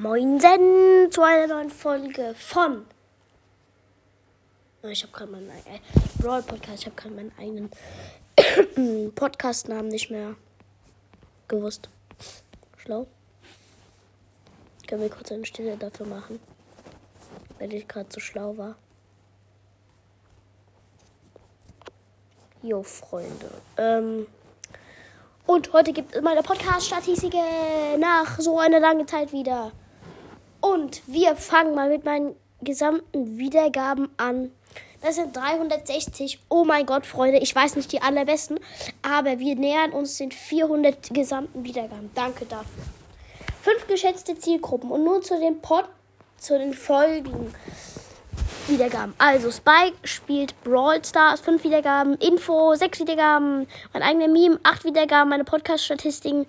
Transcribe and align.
Moinsen 0.00 1.12
zu 1.12 1.20
einer 1.20 1.46
neuen 1.46 1.68
Folge 1.68 2.34
von. 2.34 2.86
Ich 4.84 5.02
habe 5.02 5.12
gerade 5.12 5.30
meinen 5.30 5.50
äh, 5.50 5.78
Brawl 6.18 6.42
Podcast, 6.42 6.78
ich 6.78 6.86
habe 6.86 6.96
gerade 6.96 7.14
meinen 7.14 7.32
eigenen 7.38 9.10
Podcast-Namen 9.14 9.88
nicht 9.88 10.10
mehr 10.10 10.36
gewusst. 11.48 11.90
Schlau. 12.78 13.08
Können 14.88 15.02
wir 15.02 15.10
kurz 15.10 15.32
eine 15.32 15.44
Stille 15.44 15.76
dafür 15.76 16.06
machen, 16.06 16.40
weil 17.58 17.70
ich 17.74 17.86
gerade 17.86 18.08
so 18.10 18.20
schlau 18.20 18.56
war. 18.56 18.76
Jo, 22.62 22.82
Freunde. 22.82 23.50
Ähm. 23.76 24.26
Und 25.44 25.74
heute 25.74 25.92
gibt 25.92 26.14
es 26.16 26.22
meine 26.22 26.42
Podcast-Statistiken 26.42 27.98
nach 27.98 28.40
so 28.40 28.58
einer 28.58 28.80
langen 28.80 29.06
Zeit 29.06 29.34
wieder. 29.34 29.72
Und 30.60 31.02
wir 31.06 31.36
fangen 31.36 31.74
mal 31.74 31.88
mit 31.88 32.04
meinen 32.04 32.34
gesamten 32.62 33.38
Wiedergaben 33.38 34.08
an. 34.16 34.50
Das 35.02 35.16
sind 35.16 35.34
360. 35.34 36.40
Oh 36.50 36.64
mein 36.64 36.84
Gott, 36.84 37.06
Freunde, 37.06 37.38
ich 37.38 37.54
weiß 37.54 37.76
nicht 37.76 37.90
die 37.92 38.02
allerbesten, 38.02 38.60
aber 39.00 39.38
wir 39.38 39.56
nähern 39.56 39.92
uns 39.92 40.18
den 40.18 40.30
400 40.30 41.14
gesamten 41.14 41.64
Wiedergaben. 41.64 42.10
Danke 42.14 42.44
dafür. 42.44 42.84
Fünf 43.62 43.86
geschätzte 43.86 44.38
Zielgruppen 44.38 44.90
und 44.90 45.04
nun 45.04 45.22
zu 45.22 45.38
den 45.38 45.60
Pod, 45.60 45.86
zu 46.36 46.58
den 46.58 46.74
Folgen. 46.74 47.54
Wiedergaben. 48.68 49.14
Also 49.18 49.50
Spike 49.50 49.96
spielt 50.04 50.54
Brawl 50.62 51.04
Stars, 51.04 51.40
5 51.40 51.64
Wiedergaben, 51.64 52.14
Info, 52.16 52.74
6 52.74 53.00
Wiedergaben, 53.00 53.66
mein 53.92 54.02
eigener 54.02 54.28
Meme, 54.28 54.60
8 54.62 54.84
Wiedergaben, 54.84 55.28
meine 55.30 55.44
Podcast-Statistiken, 55.44 56.46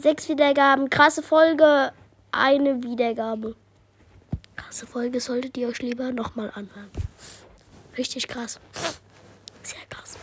6 0.00 0.28
Wiedergaben, 0.28 0.90
krasse 0.90 1.22
Folge, 1.22 1.92
eine 2.32 2.82
Wiedergabe. 2.82 3.54
Krasse 4.56 4.86
Folge 4.86 5.20
solltet 5.20 5.56
ihr 5.56 5.68
euch 5.68 5.80
lieber 5.80 6.10
nochmal 6.10 6.50
anhören. 6.54 6.90
Richtig 7.96 8.28
krass. 8.28 8.58
Sehr 9.62 9.80
krass. 9.88 10.16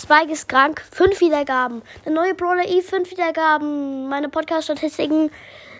Spike 0.00 0.32
ist 0.32 0.48
krank, 0.48 0.84
5 0.90 1.20
Wiedergaben. 1.20 1.82
Der 2.04 2.12
neue 2.12 2.34
Brawler 2.34 2.68
E, 2.68 2.82
5 2.82 3.10
Wiedergaben. 3.10 4.08
Meine 4.08 4.28
Podcast-Statistiken, 4.28 5.30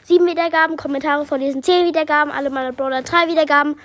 7 0.04 0.26
Wiedergaben. 0.26 0.76
Kommentare 0.76 1.26
vorlesen, 1.26 1.62
10 1.62 1.86
Wiedergaben. 1.86 2.32
Alle 2.32 2.50
meine 2.50 2.72
Brawler, 2.72 3.02
3 3.02 3.28
Wiedergaben. 3.28 3.76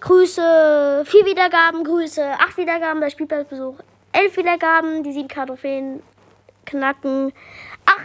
Grüße, 0.00 1.04
4 1.06 1.26
Wiedergaben, 1.26 1.84
Grüße, 1.84 2.24
8 2.24 2.56
Wiedergaben 2.56 3.00
bei 3.00 3.08
Spielplatzbesuch, 3.08 3.76
11 4.10 4.36
Wiedergaben, 4.36 5.04
die 5.04 5.12
7 5.12 5.28
Trophäen 5.28 6.02
knacken, 6.64 7.32
8, 7.86 8.02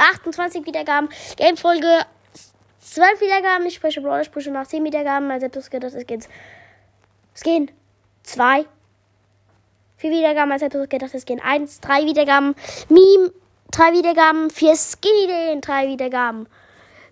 28 0.00 0.66
Wiedergaben, 0.66 1.08
Gamefolge, 1.36 2.06
12 2.80 3.20
Wiedergaben, 3.20 3.66
ich 3.66 3.74
spreche 3.74 4.00
Brawler, 4.00 4.24
Sprüche 4.24 4.50
nach 4.50 4.66
10 4.66 4.84
Wiedergaben, 4.84 5.28
mein 5.28 5.40
Selbstbewusstsein, 5.40 5.80
das 5.80 5.94
ist 5.94 6.08
geht's. 6.08 6.28
Es 7.34 7.42
gehen 7.42 7.70
2, 8.24 8.64
4 9.96 10.10
Wiedergaben, 10.10 10.48
mein 10.48 10.58
Selbstbewusstsein, 10.58 11.00
das 11.00 11.14
ist 11.14 11.26
gehen 11.26 11.40
1, 11.40 11.80
3 11.80 12.06
Wiedergaben, 12.06 12.54
Meme, 12.88 13.32
3 13.70 13.92
Wiedergaben, 13.92 14.50
4 14.50 14.74
Skinny 14.76 15.60
3 15.60 15.88
Wiedergaben. 15.88 16.48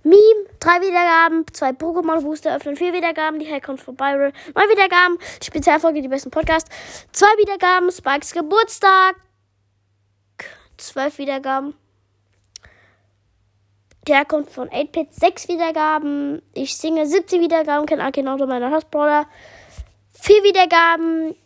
Meme, 0.05 0.47
drei 0.61 0.81
Wiedergaben, 0.81 1.45
zwei 1.53 1.71
Pokémon-Booster 1.71 2.55
öffnen, 2.55 2.77
vier 2.77 2.93
Wiedergaben, 2.93 3.41
die 3.41 3.47
Herkunft 3.47 3.85
von 3.85 3.97
Byron, 3.97 4.33
neun 4.55 4.69
Wiedergaben, 4.71 5.19
Spezialfolge, 5.43 6.01
die 6.01 6.09
besten 6.09 6.31
Podcast, 6.31 6.69
zwei 7.13 7.27
Wiedergaben, 7.37 7.91
Spikes 7.91 8.33
Geburtstag, 8.33 9.17
zwölf 10.77 11.19
Wiedergaben, 11.19 11.75
die 14.09 14.15
Herkunft 14.15 14.53
von 14.53 14.69
8-Pit, 14.69 15.13
sechs 15.13 15.49
Wiedergaben, 15.49 16.43
ich 16.55 16.77
singe 16.77 17.07
17 17.07 17.41
Wiedergaben, 17.41 17.87
kennt 17.87 18.03
Akinauto 18.03 18.47
meiner 18.47 18.71
Hassbrawler, 18.71 19.27
vier 20.13 20.43
Wiedergaben, 20.43 21.37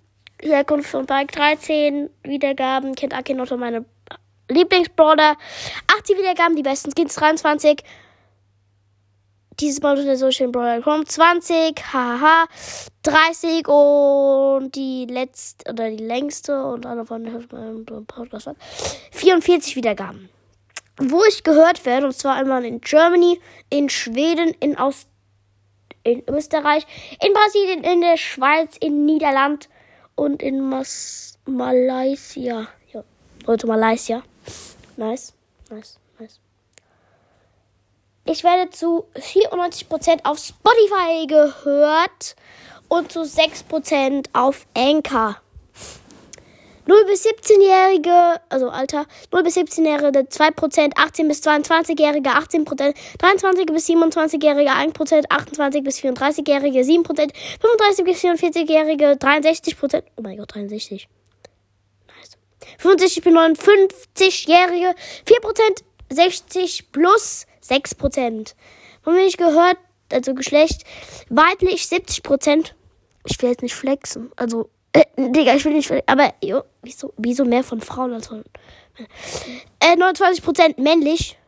die 0.43 0.49
Herkunft 0.49 0.91
von 0.91 1.07
Bike. 1.07 1.33
13 1.33 2.11
Wiedergaben, 2.23 2.95
kennt 2.95 3.15
Akinauto 3.15 3.57
meine 3.57 3.85
Lieblingsbrawler, 4.49 5.37
80 5.99 6.19
Wiedergaben, 6.19 6.57
die 6.57 6.63
besten 6.63 6.93
Skins. 6.97 7.15
23, 7.15 7.83
dieses 9.61 9.81
Mal 9.83 9.99
unter 9.99 10.17
so 10.17 10.31
schön 10.31 10.53
Brawl.com 10.53 11.07
20, 11.07 11.93
haha, 11.93 12.47
30 13.03 13.69
und 13.69 14.75
die 14.75 15.07
letzte 15.07 15.71
oder 15.71 15.91
die 15.91 16.05
längste. 16.05 16.65
Und 16.65 16.87
alle 16.87 17.05
von 17.05 17.47
Podcast 18.07 18.47
war 18.47 18.57
44 19.13 19.77
Wiedergaben. 19.77 20.29
Wo 20.99 21.25
ich 21.25 21.43
gehört 21.43 21.85
werde, 21.87 22.07
und 22.07 22.17
zwar 22.17 22.37
einmal 22.37 22.65
in 22.65 22.81
Germany, 22.81 23.41
in 23.71 23.89
Schweden, 23.89 24.55
in 24.61 24.77
Aus 24.77 25.07
in 26.05 26.23
Österreich, 26.29 26.85
in 27.25 27.33
Brasilien, 27.33 27.85
in 27.85 28.01
der 28.01 28.17
Schweiz, 28.17 28.77
in 28.81 29.07
Niederland 29.07 29.69
und 30.17 30.43
in 30.43 30.61
Mas 30.61 31.39
Malaysia. 31.47 32.67
Ja, 32.93 33.05
Leute, 33.47 33.69
Malaysia. 33.69 34.23
Nice, 34.97 35.33
nice. 35.71 35.99
Ich 38.25 38.45
werde 38.45 38.71
zu 38.71 39.07
94% 39.17 40.25
auf 40.25 40.39
Spotify 40.39 41.27
gehört 41.27 42.37
und 42.89 43.11
zu 43.11 43.23
6% 43.23 44.27
auf 44.33 44.65
Anchor. 44.77 45.42
0 46.87 47.05
bis 47.07 47.25
17-Jährige, 47.25 48.41
also 48.49 48.71
Alter, 48.71 49.07
0 49.31 49.43
bis 49.43 49.57
17-Jährige 49.57 50.21
2%, 50.21 50.93
18 50.97 51.29
bis 51.29 51.43
22-Jährige 51.43 52.31
18%, 52.31 52.95
23 53.19 53.67
bis 53.67 53.89
27-Jährige 53.89 54.71
1%, 54.71 55.25
28 55.29 55.85
bis 55.85 55.99
34-Jährige 55.99 56.81
7%, 56.81 57.31
35 57.61 58.05
bis 58.05 58.25
44-Jährige 58.25 59.13
63%, 59.13 60.03
oh 60.17 60.23
mein 60.23 60.39
Gott, 60.39 60.55
63. 60.55 61.09
Nice. 62.09 62.39
65 62.79 63.23
bis 63.23 63.33
59-Jährige 63.33 64.95
4%, 65.27 65.83
60 66.11 66.93
plus 66.93 67.47
6%. 67.65 68.55
Von 69.03 69.15
mir 69.15 69.27
ich 69.27 69.37
gehört, 69.37 69.79
also 70.13 70.35
Geschlecht, 70.35 70.85
weiblich 71.29 71.85
70%. 71.85 72.73
Ich 73.25 73.41
will 73.41 73.51
jetzt 73.51 73.63
nicht 73.63 73.75
flexen. 73.75 74.31
Also, 74.37 74.69
äh, 74.93 75.05
Digga, 75.17 75.55
ich 75.55 75.65
will 75.65 75.75
nicht. 75.75 75.91
Aber, 76.07 76.35
jo, 76.43 76.63
wieso, 76.83 77.13
wieso 77.17 77.45
mehr 77.45 77.65
von 77.65 77.81
Frauen 77.81 78.13
als 78.13 78.29
von. 78.29 78.45
Äh, 79.81 79.97
29% 79.97 80.81
männlich. 80.81 81.39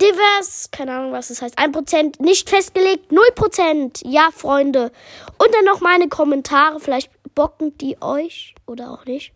Divers, 0.00 0.70
keine 0.70 0.92
Ahnung, 0.92 1.12
was 1.12 1.28
das 1.28 1.42
heißt. 1.42 1.58
1% 1.58 2.22
nicht 2.22 2.48
festgelegt, 2.48 3.10
0%. 3.10 4.02
Ja, 4.08 4.30
Freunde. 4.32 4.92
Und 5.38 5.54
dann 5.54 5.64
noch 5.64 5.80
meine 5.80 6.08
Kommentare. 6.08 6.78
Vielleicht 6.78 7.10
bocken 7.34 7.76
die 7.78 8.00
euch 8.00 8.54
oder 8.66 8.92
auch 8.92 9.04
nicht. 9.06 9.32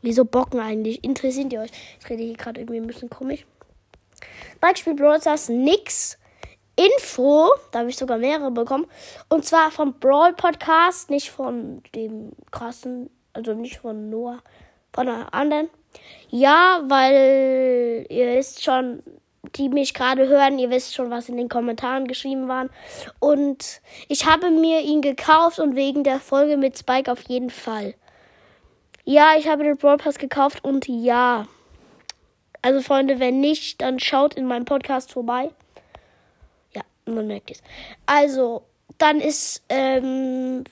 Wieso 0.00 0.24
bocken 0.24 0.60
eigentlich? 0.60 1.02
Interessieren 1.04 1.48
die 1.48 1.58
euch? 1.58 1.70
Ich 2.00 2.08
rede 2.10 2.22
hier 2.22 2.36
gerade 2.36 2.60
irgendwie 2.60 2.80
ein 2.80 2.86
bisschen 2.86 3.10
komisch. 3.10 3.46
Beispiel 4.60 4.94
Brawl 4.94 5.20
Stars 5.20 5.48
nix. 5.48 6.18
Info, 6.76 7.50
da 7.70 7.80
habe 7.80 7.90
ich 7.90 7.96
sogar 7.96 8.18
mehrere 8.18 8.50
bekommen. 8.50 8.86
Und 9.28 9.44
zwar 9.44 9.70
vom 9.70 9.94
Brawl 9.94 10.32
Podcast, 10.32 11.10
nicht 11.10 11.30
von 11.30 11.82
dem 11.94 12.32
krassen, 12.50 13.10
also 13.32 13.54
nicht 13.54 13.78
von 13.78 14.10
Noah, 14.10 14.40
von 14.92 15.08
einer 15.08 15.32
anderen. 15.32 15.68
Ja, 16.30 16.82
weil 16.88 18.06
ihr 18.08 18.34
wisst 18.34 18.64
schon, 18.64 19.02
die 19.56 19.68
mich 19.68 19.94
gerade 19.94 20.26
hören, 20.26 20.58
ihr 20.58 20.70
wisst 20.70 20.94
schon, 20.94 21.10
was 21.10 21.28
in 21.28 21.36
den 21.36 21.48
Kommentaren 21.48 22.08
geschrieben 22.08 22.48
waren. 22.48 22.70
Und 23.20 23.80
ich 24.08 24.26
habe 24.26 24.50
mir 24.50 24.80
ihn 24.80 25.00
gekauft 25.00 25.60
und 25.60 25.76
wegen 25.76 26.02
der 26.02 26.18
Folge 26.18 26.56
mit 26.56 26.78
Spike 26.78 27.10
auf 27.10 27.22
jeden 27.28 27.50
Fall. 27.50 27.94
Ja, 29.04 29.34
ich 29.38 29.48
habe 29.48 29.64
den 29.64 29.76
Brawl 29.76 29.98
Pass 29.98 30.18
gekauft 30.18 30.64
und 30.64 30.88
ja. 30.88 31.46
Also 32.62 32.80
Freunde, 32.80 33.20
wenn 33.20 33.40
nicht, 33.40 33.82
dann 33.82 34.00
schaut 34.00 34.34
in 34.34 34.46
meinem 34.46 34.64
Podcast 34.64 35.12
vorbei. 35.12 35.50
Man 37.06 37.26
merkt 37.26 37.50
es. 37.50 37.62
Also, 38.06 38.62
dann 38.98 39.20
ist, 39.20 39.62
ähm, 39.68 40.64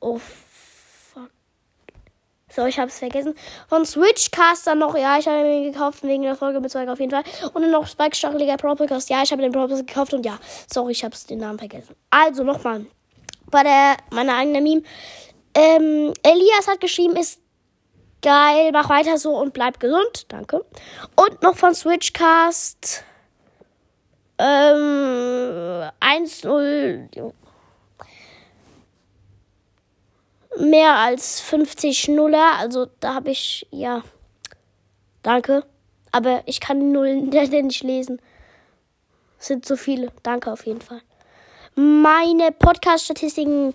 oh, 0.00 0.18
fuck. 0.18 1.30
So, 2.50 2.66
ich 2.66 2.78
habe 2.78 2.88
es 2.88 2.98
vergessen. 2.98 3.34
Von 3.68 3.84
Switchcaster 3.84 4.74
noch, 4.74 4.96
ja, 4.96 5.18
ich 5.18 5.28
habe 5.28 5.48
ihn 5.48 5.72
gekauft 5.72 6.02
wegen 6.02 6.22
der 6.22 6.36
Folge 6.36 6.60
mit 6.60 6.70
Spike 6.70 6.90
auf 6.90 7.00
jeden 7.00 7.10
Fall. 7.10 7.24
Und 7.52 7.62
dann 7.62 7.70
noch 7.70 7.86
Spike 7.86 8.16
Stacheliger 8.16 8.56
Pro 8.56 8.74
Podcast. 8.74 9.10
Ja, 9.10 9.22
ich 9.22 9.32
habe 9.32 9.42
den 9.42 9.52
Pro 9.52 9.60
Podcast 9.60 9.86
gekauft 9.86 10.14
und 10.14 10.24
ja, 10.24 10.38
sorry, 10.72 10.92
ich 10.92 11.04
habe 11.04 11.14
den 11.28 11.38
Namen 11.38 11.58
vergessen. 11.58 11.94
Also, 12.10 12.42
nochmal. 12.42 12.86
Bei 13.50 13.62
der, 13.62 13.96
meiner 14.10 14.36
eigenen 14.36 14.62
Meme. 14.62 14.82
Ähm, 15.54 16.12
Elias 16.22 16.68
hat 16.68 16.80
geschrieben, 16.80 17.16
ist 17.16 17.40
Geil, 18.22 18.70
mach 18.72 18.88
weiter 18.88 19.18
so 19.18 19.36
und 19.36 19.52
bleib 19.52 19.78
gesund. 19.78 20.26
Danke. 20.28 20.64
Und 21.14 21.42
noch 21.42 21.56
von 21.56 21.74
Switchcast. 21.74 23.04
Ähm, 24.38 25.90
1-0. 26.00 27.32
Mehr 30.58 30.94
als 30.96 31.40
50 31.40 32.08
Nuller. 32.08 32.52
Also 32.58 32.86
da 33.00 33.14
habe 33.14 33.30
ich, 33.30 33.66
ja. 33.70 34.02
Danke. 35.22 35.64
Aber 36.12 36.42
ich 36.46 36.60
kann 36.60 36.80
die 36.80 36.86
Nullen 36.86 37.28
nicht 37.30 37.82
lesen. 37.82 38.20
Es 39.38 39.46
sind 39.46 39.66
so 39.66 39.76
viele. 39.76 40.12
Danke 40.22 40.52
auf 40.52 40.66
jeden 40.66 40.80
Fall. 40.80 41.02
Meine 41.74 42.52
Podcast-Statistiken. 42.52 43.74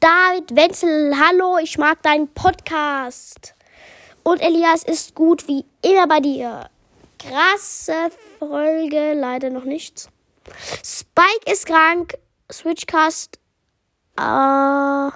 David 0.00 0.54
Wenzel, 0.54 1.14
hallo, 1.18 1.58
ich 1.58 1.76
mag 1.78 2.02
deinen 2.02 2.28
Podcast. 2.28 3.54
Und 4.22 4.40
Elias 4.40 4.84
ist 4.84 5.14
gut 5.14 5.48
wie 5.48 5.64
immer 5.82 6.06
bei 6.06 6.20
dir. 6.20 6.68
Krasse 7.18 8.10
Folge, 8.38 9.14
leider 9.14 9.50
noch 9.50 9.64
nichts. 9.64 10.08
Spike 10.84 11.50
ist 11.50 11.66
krank. 11.66 12.14
Switchcast. 12.50 13.38
Äh, 14.16 15.10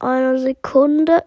eine 0.00 0.38
Sekunde. 0.38 1.24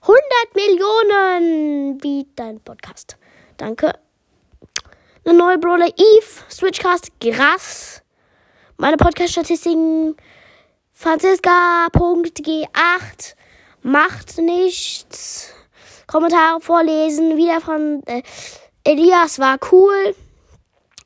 100 0.00 0.20
Millionen 0.54 2.02
wie 2.02 2.26
dein 2.34 2.60
Podcast. 2.60 3.16
Danke. 3.56 3.92
Eine 5.24 5.38
neue 5.38 5.58
Brawler 5.58 5.88
Eve, 5.88 6.44
Switchcast, 6.50 7.12
Gras. 7.20 8.02
Meine 8.78 8.96
Podcast-Statistiken 8.96 10.16
Franziska.g8 11.02 13.34
macht 13.82 14.38
nichts. 14.38 15.52
Kommentare 16.06 16.60
vorlesen. 16.60 17.36
Wieder 17.36 17.60
von 17.60 18.04
äh, 18.06 18.22
Elias 18.84 19.40
war 19.40 19.58
cool. 19.72 20.14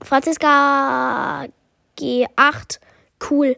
Franziska 0.02 1.46
G8 1.98 2.78
cool. 3.30 3.56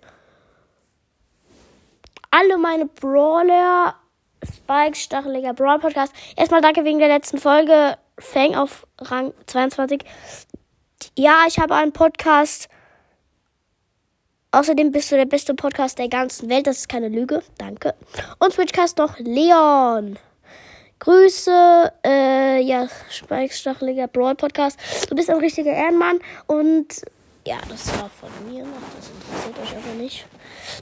Alle 2.30 2.56
meine 2.56 2.86
Brawler 2.86 3.96
Spikes 4.44 5.02
Stacheliger 5.02 5.54
Brawl 5.54 5.80
Podcast. 5.80 6.12
Erstmal 6.36 6.60
danke 6.60 6.84
wegen 6.84 7.00
der 7.00 7.08
letzten 7.08 7.38
Folge. 7.38 7.98
Fang 8.16 8.54
auf 8.54 8.86
Rang 9.00 9.32
22. 9.46 10.04
Ja, 11.16 11.46
ich 11.48 11.58
habe 11.58 11.74
einen 11.74 11.92
Podcast. 11.92 12.68
Außerdem 14.50 14.92
bist 14.92 15.12
du 15.12 15.16
der 15.16 15.26
beste 15.26 15.54
Podcast 15.54 15.98
der 15.98 16.08
ganzen 16.08 16.48
Welt. 16.48 16.66
Das 16.66 16.78
ist 16.78 16.88
keine 16.88 17.08
Lüge. 17.08 17.42
Danke. 17.58 17.94
Und 18.38 18.52
Switchcast 18.52 18.96
noch 18.98 19.18
Leon. 19.18 20.18
Grüße, 21.00 21.92
äh, 22.04 22.60
ja, 22.60 22.88
Spikes 23.10 23.60
Stacheliger 23.60 24.08
Brawl 24.08 24.34
Podcast. 24.34 24.78
Du 25.08 25.14
bist 25.14 25.30
ein 25.30 25.36
richtiger 25.36 25.72
Ehrenmann 25.72 26.18
und 26.46 27.02
ja, 27.46 27.58
das 27.68 27.88
war 27.98 28.10
von 28.10 28.30
mir 28.50 28.64
noch. 28.64 28.80
Das 28.96 29.10
interessiert 29.10 29.58
euch 29.62 29.84
aber 29.84 29.94
nicht. 29.94 30.26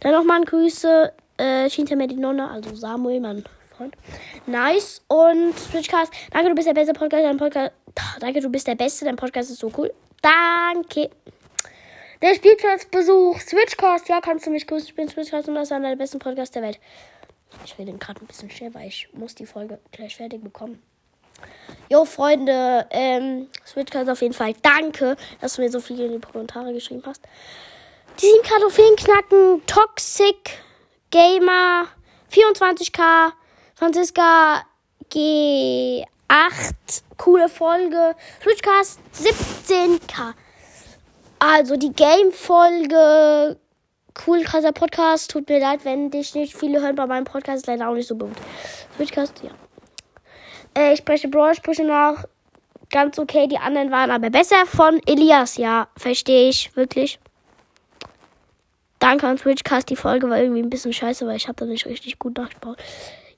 Dann 0.01 0.13
nochmal 0.13 0.41
ein 0.41 0.45
Grüße, 0.47 1.13
äh, 1.37 1.69
hinter 1.69 1.97
die 2.07 2.17
Nonne, 2.17 2.51
also 2.51 2.75
Samuel, 2.75 3.21
mein 3.21 3.45
Freund. 3.77 3.95
Nice. 4.47 5.03
Und 5.09 5.59
Switchcast, 5.59 6.13
danke, 6.31 6.49
du 6.49 6.55
bist 6.55 6.69
der 6.69 6.75
beste 6.75 6.95
Podcast. 6.95 7.25
Dein 7.25 7.37
Podcast. 7.37 7.73
Danke, 8.21 8.41
du 8.41 8.49
bist 8.49 8.67
der 8.67 8.75
Beste. 8.75 9.05
Dein 9.05 9.17
Podcast 9.17 9.51
ist 9.51 9.59
so 9.59 9.71
cool. 9.77 9.93
Danke. 10.23 11.11
Der 12.27 12.35
Spielplatzbesuch. 12.35 13.39
Switchcast. 13.39 14.09
Ja, 14.09 14.21
kannst 14.21 14.47
du 14.47 14.51
mich 14.51 14.67
grüßen. 14.67 14.89
Ich 14.89 14.97
bin 14.97 15.09
Switchcast 15.09 15.49
und 15.49 15.55
das 15.55 15.69
ist 15.69 15.73
einer 15.73 15.91
der 15.91 15.95
besten 15.95 16.19
Podcasts 16.19 16.53
der 16.53 16.63
Welt. 16.63 16.81
Ich 17.65 17.79
rede 17.79 17.93
gerade 17.93 18.21
ein 18.21 18.27
bisschen 18.27 18.51
schnell, 18.51 18.75
weil 18.75 18.89
ich 18.89 19.09
muss 19.13 19.37
die 19.37 19.47
Folge 19.47 19.79
gleich 19.93 20.17
fertig 20.17 20.43
bekommen. 20.43 20.83
Jo, 21.89 22.05
Freunde, 22.05 22.85
ähm, 22.91 23.47
Switchcast 23.65 24.11
auf 24.11 24.23
jeden 24.23 24.35
Fall. 24.35 24.55
Danke, 24.61 25.17
dass 25.41 25.55
du 25.55 25.63
mir 25.63 25.71
so 25.71 25.79
viel 25.79 26.01
in 26.01 26.15
die 26.15 26.19
Kommentare 26.19 26.73
geschrieben 26.73 27.05
hast. 27.07 27.23
Die 28.21 28.27
sieben 28.27 28.43
Trophäen 28.43 28.97
knacken. 28.97 29.65
Toxic 29.65 30.59
Gamer 31.13 31.87
24k. 32.33 33.35
Franziska 33.77 34.67
G8. 35.13 36.05
Coole 37.19 37.49
Folge. 37.49 38.17
Switchcast 38.43 38.99
17k. 39.15 40.35
Also 41.39 41.77
die 41.77 41.93
Game-Folge. 41.93 43.59
Cool, 44.27 44.43
krasser 44.43 44.73
Podcast. 44.73 45.31
Tut 45.31 45.49
mir 45.49 45.61
leid, 45.61 45.85
wenn 45.85 46.11
dich 46.11 46.35
nicht 46.35 46.57
viele 46.57 46.81
hören 46.81 46.97
bei 46.97 47.07
meinem 47.07 47.25
Podcast. 47.25 47.59
Ist 47.59 47.67
leider 47.67 47.89
auch 47.89 47.95
nicht 47.95 48.09
so 48.09 48.17
gut. 48.17 48.33
Switchcast, 48.97 49.43
ja. 49.43 49.51
Äh, 50.75 50.95
ich 50.95 51.01
spreche 51.01 51.29
Brawl-Sprüche 51.29 51.85
nach. 51.85 52.25
Ganz 52.91 53.19
okay. 53.19 53.47
Die 53.47 53.59
anderen 53.59 53.91
waren 53.91 54.11
aber 54.11 54.31
besser. 54.31 54.65
Von 54.65 55.01
Elias, 55.07 55.59
ja. 55.59 55.89
Verstehe 55.97 56.49
ich. 56.49 56.75
Wirklich. 56.77 57.19
Danke 58.99 59.27
an 59.27 59.37
Switchcast. 59.37 59.91
Die 59.91 59.97
Folge 59.97 60.31
war 60.31 60.39
irgendwie 60.39 60.63
ein 60.63 60.71
bisschen 60.71 60.95
scheiße, 60.95 61.27
weil 61.27 61.37
ich 61.37 61.49
habe 61.49 61.57
da 61.57 61.67
nicht 61.67 61.85
richtig 61.87 62.19
gut 62.19 62.39
nachgebaut. 62.39 62.79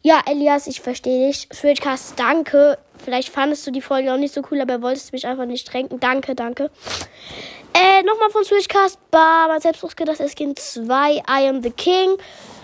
Ja, 0.03 0.21
Elias, 0.27 0.69
ich 0.69 0.81
verstehe 0.81 1.27
dich. 1.27 1.49
Switchcast, 1.53 2.19
danke. 2.19 2.79
Vielleicht 2.97 3.31
fandest 3.31 3.67
du 3.67 3.73
die 3.73 3.81
Folge 3.81 4.13
auch 4.13 4.17
nicht 4.17 4.33
so 4.33 4.43
cool, 4.51 4.61
aber 4.61 4.81
wolltest 4.81 5.13
mich 5.13 5.27
einfach 5.27 5.45
nicht 5.45 5.67
tränken. 5.67 5.99
Danke, 5.99 6.37
danke. 6.37 6.71
Äh, 7.99 8.03
nochmal 8.05 8.31
von 8.31 8.45
Switchcast. 8.45 8.99
Bah, 9.11 9.47
mein 9.49 9.61
Selbstbewusstsein, 9.61 10.07
das 10.07 10.33
Skin 10.33 10.55
2, 10.55 11.17
I 11.17 11.49
am 11.49 11.63
the 11.63 11.71
King. 11.71 12.17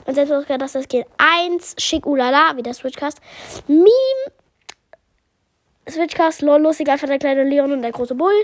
Mein 0.06 0.14
Selbstbewusstsein, 0.14 0.58
das 0.58 0.72
Skin 0.72 1.04
1, 1.18 1.76
Schick 1.78 2.06
Ulala, 2.06 2.56
wie 2.56 2.62
der 2.62 2.74
Switchcast. 2.74 3.20
Meme. 3.66 3.88
Switchcast, 5.88 6.42
lol, 6.42 6.60
lustig, 6.60 6.88
einfach 6.88 7.08
der 7.08 7.18
kleine 7.18 7.44
Leon 7.44 7.72
und 7.72 7.82
der 7.82 7.92
große 7.92 8.14
Bull. 8.14 8.34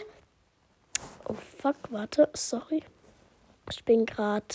Oh, 1.28 1.34
fuck, 1.60 1.76
warte, 1.90 2.28
sorry. 2.34 2.82
Ich 3.70 3.84
bin 3.84 4.04
gerade 4.04 4.46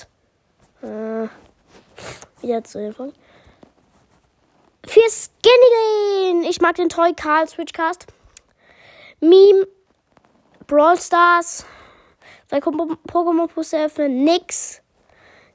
äh, 0.82 1.28
wieder 2.42 2.64
zu 2.64 2.92
Folgen. 2.92 3.14
Für 4.86 5.10
Skinny 5.10 6.48
Ich 6.50 6.62
mag 6.62 6.76
den 6.76 6.90
Toy 6.90 7.14
Karl 7.14 7.48
Switchcast. 7.48 8.08
Meme. 9.20 9.68
Brawl 10.68 11.00
Stars. 11.00 11.66
Zwei 12.48 12.60
Pokémon-Pusse 12.60 13.86
öffnen. 13.86 14.24
Nix. 14.24 14.82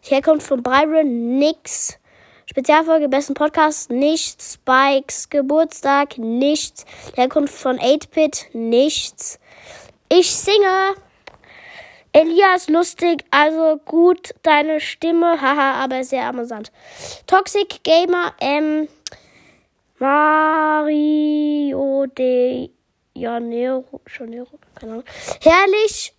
Herkunft 0.01 0.47
von 0.47 0.63
Byron. 0.63 1.39
Nix. 1.39 1.99
Spezialfolge 2.47 3.09
besten 3.09 3.35
Podcast. 3.35 3.91
Nichts. 3.91 4.55
Spikes 4.55 5.29
Geburtstag. 5.29 6.19
Nichts. 6.19 6.85
Herkunft 7.15 7.55
von 7.55 7.79
8-Bit. 7.79 8.49
Nichts. 8.53 9.39
Ich 10.09 10.31
singe. 10.31 10.95
Elias 12.13 12.69
lustig, 12.69 13.25
also 13.31 13.79
gut, 13.85 14.35
deine 14.43 14.81
Stimme, 14.81 15.41
haha, 15.41 15.85
aber 15.85 16.03
sehr 16.03 16.27
amüsant. 16.27 16.73
Toxic 17.29 17.85
Gamer, 17.85 18.35
ähm, 18.41 18.89
Mario 20.01 22.07
de 22.07 22.69
Janeiro, 23.15 24.01
Janeiro, 24.19 24.49
keine 24.75 24.93
Ahnung. 24.93 25.05
Herrlich 25.41 26.13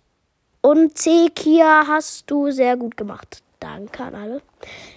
und 0.62 0.96
Zekia 0.96 1.84
hast 1.86 2.30
du 2.30 2.50
sehr 2.50 2.76
gut 2.76 2.96
gemacht. 2.96 3.42
Danke 3.60 4.02
an 4.02 4.14
alle. 4.14 4.42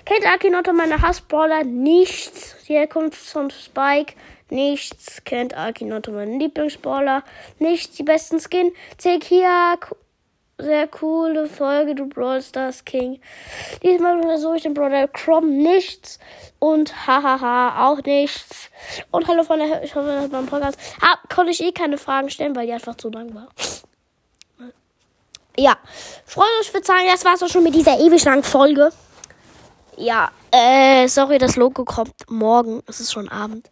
Kennt 0.06 0.26
Akinotto 0.26 0.74
meine 0.74 1.02
Hassbrawler? 1.02 1.64
Nichts. 1.64 2.56
Die 2.68 2.74
Herkunft 2.74 3.18
von 3.18 3.52
Spike? 3.52 4.14
Nichts. 4.50 5.24
Kennt 5.24 5.56
Akinotto 5.56 6.12
meinen 6.12 6.40
Lieblingsbrawler? 6.40 7.24
Nichts. 7.60 7.96
Die 7.98 8.04
besten 8.04 8.40
Skin? 8.40 8.72
Zekia, 8.98 9.78
sehr 10.58 10.88
coole 10.88 11.48
Folge, 11.48 11.96
du 11.96 12.08
Brawl 12.08 12.42
Stars 12.42 12.86
King. 12.86 13.20
Diesmal 13.84 14.22
versuche 14.22 14.58
ich 14.58 14.64
den 14.64 14.74
Brother 14.74 15.08
Chrome 15.10 15.48
nichts 15.48 16.18
und 16.60 17.08
hahaha 17.08 17.90
auch 17.90 18.02
nichts. 18.04 18.70
Und 19.12 19.28
hallo 19.28 19.44
von 19.44 19.60
der, 19.60 19.84
ich 19.84 19.96
hoffe, 19.96 20.08
das 20.08 20.32
war 20.32 20.40
ein 20.40 20.46
Podcast. 20.46 20.80
Ah, 21.02 21.18
konnte 21.34 21.52
ich 21.52 21.62
eh 21.62 21.72
keine 21.72 21.98
Fragen 21.98 22.30
stellen, 22.30 22.56
weil 22.56 22.68
die 22.68 22.74
einfach 22.74 22.96
zu 22.96 23.10
lang 23.10 23.34
war. 23.36 23.50
Ja, 25.58 25.78
Freunde, 26.26 26.52
ich 26.62 26.74
würde 26.74 26.86
sagen, 26.86 27.06
das 27.10 27.24
war's 27.24 27.42
auch 27.42 27.48
schon 27.48 27.64
mit 27.64 27.76
dieser 27.76 27.98
ewig 28.00 28.24
langen 28.26 28.44
Folge. 28.44 28.92
Ja, 29.98 30.32
äh, 30.52 31.08
sorry, 31.08 31.38
das 31.38 31.56
Logo 31.56 31.86
kommt 31.86 32.30
morgen. 32.30 32.84
Es 32.88 33.00
ist 33.00 33.14
schon 33.14 33.30
Abend. 33.30 33.70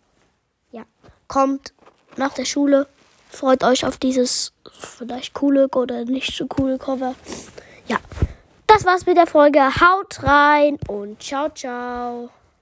Ja, 0.72 0.84
kommt 1.28 1.74
nach 2.16 2.34
der 2.34 2.46
Schule. 2.46 2.88
Freut 3.30 3.64
euch 3.64 3.86
auf 3.86 3.98
dieses 3.98 4.54
vielleicht 4.72 5.34
coole 5.34 5.68
oder 5.70 6.06
nicht 6.06 6.36
so 6.36 6.46
coole 6.48 6.78
Cover. 6.78 7.16
Ja, 7.88 7.98
das 8.68 8.86
war's 8.86 9.06
mit 9.06 9.18
der 9.18 9.28
Folge. 9.28 9.60
Haut 9.60 10.24
rein 10.24 10.78
und 10.88 11.22
ciao, 11.22 11.50
ciao. 11.50 12.30